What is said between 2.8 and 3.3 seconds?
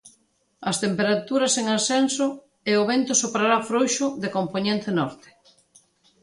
o vento